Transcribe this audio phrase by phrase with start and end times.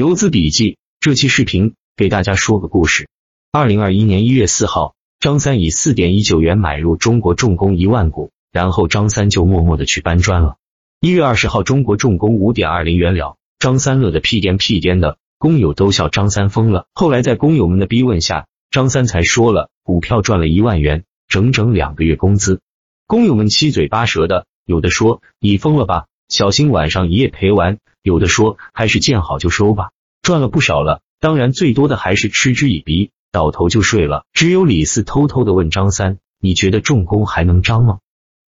[0.00, 3.06] 游资笔记，这期视频给大家说个故事。
[3.52, 10.56] 二零二一年一月四号，张三以四点一九元买入中国重工一万股，然后张三就默默的去搬砖了。
[11.02, 16.86] 一月二十号，中国重工五点二零元了，张三乐的屁颠屁颠的，工友都笑张三疯了。
[16.94, 22.62] 后来在工友们的逼问下，张三才说了股票赚了一万元，整整两个月工资。
[23.06, 27.76] 工友们七嘴八舌的，有的说你疯了吧，小心晚上一夜赔完。
[28.02, 29.90] 有的说还是见好就收吧，
[30.22, 31.02] 赚了不少了。
[31.20, 34.24] 当然最多的还是嗤之以鼻，倒头就睡了。
[34.32, 37.98] 只有李四偷偷的问张三：“你觉得重工还能涨吗？”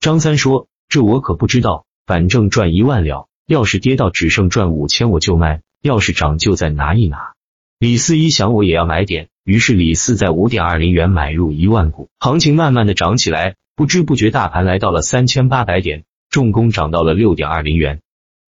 [0.00, 3.28] 张三说：“这我可不知道，反正赚一万了。
[3.46, 7.34] 要是跌到只剩赚五千，我就卖；要是涨，就再拿一拿。”
[7.78, 12.08] 李四一想，我也要买点，于是李四在五点二零元买入一万股。
[12.18, 18.00] 行情慢慢的涨起来，不知不觉大盘来到了三千八百点，重工涨到了六点二零元。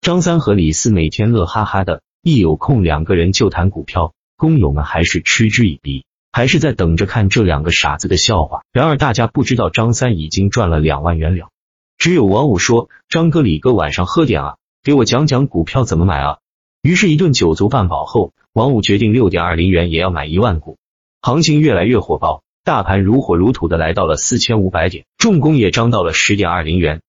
[0.04, 8.64] 张三和李四每天乐哈哈的，一有空两个人就谈股票，工友们还是嗤之以鼻，还是在等着看这两个傻子的笑话。
[8.70, 11.48] 然而大家不知道张三已经赚了两万元了。
[11.96, 16.36] 只有王五说：“张哥、李哥，晚上喝点啊，给我讲讲股票怎么买啊。”
[16.84, 20.76] 于是，一顿酒足饭饱后，王五决定六点二零元也要买一万股。
[21.22, 27.00] 行情越来越火爆，大盘如火如荼的来到了四千五百点，重工也涨到了十点二零元。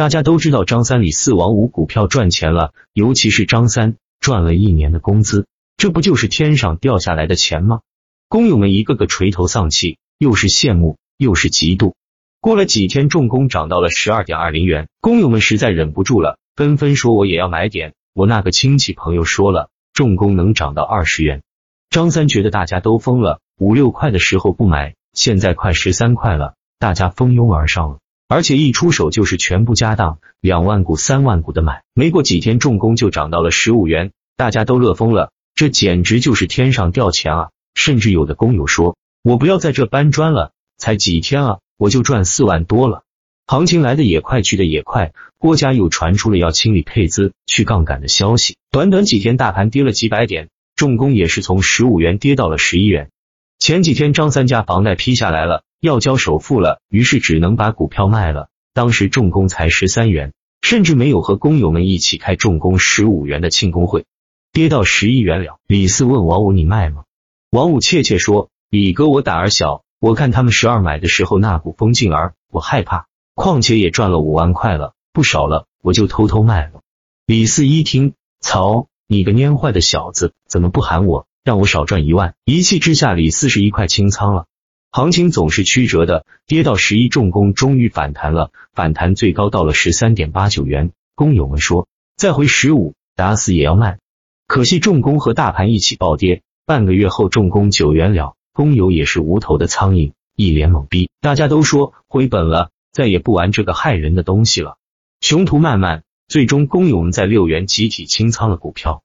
[0.00, 7.80] 大家都知道张三李四王五股票赚钱了，尤其是张三赚了一年的工资，这不就是天上掉下来的钱吗？
[8.26, 11.92] 工友们一个个垂头丧气，又是羡慕又是嫉妒。
[12.40, 17.92] 过了几天，重工涨到了十二点二零元，工友们实在忍不住了，纷纷说我也要买点。
[18.14, 21.42] 我那个亲戚朋友说了，重工能涨到二十元。
[21.90, 27.98] 张三觉得大家都疯了，五六块的时候不买，现在快十三块了，大家蜂拥而上了。
[28.30, 37.48] 而且一出手就是全部家当，两万股、三万股的买，没过几天重工就涨到了十五元，大家都乐疯了，这简直就是天上掉钱啊！
[37.74, 43.02] 甚至有的工友说：“我不要在这搬砖了，才几天啊，我就赚四万多了。”
[43.48, 48.58] 行情来的也快，去的也快，郭家又传出了要清理配资、去杠杆的消息。
[48.70, 53.10] 短短几天，大盘跌了几百点，重工也是从十五元跌到了十一元。
[53.58, 55.64] 前几天张三家房贷批下来了。
[55.80, 58.50] 要交首付了，于是只能把股票卖了。
[58.74, 64.04] 当时重工才十三元，甚至没有和工友们一起开重工十五元的庆功会，
[64.52, 65.58] 跌到十一元了。
[65.66, 67.04] 李四问王五：“你卖吗？”
[67.50, 73.06] 王五怯怯说：“李哥，我胆儿小，我看他们十二买的时候那股风劲儿，我害怕。
[73.34, 76.82] 况且也赚了五万块了，不少了，我就偷偷卖了。”
[77.26, 82.34] 李四一听，操，你个蔫坏的小子，怎么不喊我，让我少赚一万？
[82.44, 84.46] 一气之下，李四是一块清仓了。
[84.92, 90.90] 行情总是曲折的，跌到十一，重工终于反弹了，反弹最高到了十三点八九元。
[91.14, 91.86] 工友们说，
[92.16, 94.00] 再回十五，打死也要卖。
[94.48, 101.08] 可惜重工和大盘一起暴跌，半个月后重工九元了，工友也是无头的苍蝇，一脸懵逼。
[101.20, 104.76] 大家都说回本了，再也不玩这个害人的东西了。
[105.20, 109.04] 雄途漫漫，最终工友们在六元集体清仓了股票。